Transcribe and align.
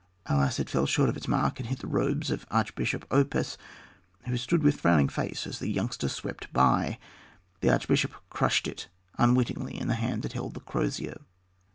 Alas, 0.25 0.57
it 0.57 0.67
fell 0.67 0.87
short 0.87 1.09
of 1.09 1.15
its 1.15 1.27
mark 1.27 1.59
and 1.59 1.69
hit 1.69 1.77
the 1.77 1.85
robes 1.87 2.31
of 2.31 2.43
Archbishop 2.49 3.07
Oppas, 3.11 3.55
who 4.25 4.35
stood 4.35 4.63
with 4.63 4.79
frowning 4.81 5.07
face 5.07 5.45
as 5.45 5.59
the 5.59 5.69
youngster 5.69 6.09
swept 6.09 6.51
by. 6.51 6.97
The 7.59 7.69
archbishop 7.71 8.11
crushed 8.31 8.67
it 8.67 8.87
unwittingly 9.19 9.79
in 9.79 9.89
the 9.89 9.93
hand 9.93 10.23
that 10.23 10.33
held 10.33 10.55
the 10.55 10.59
crosier. 10.61 11.19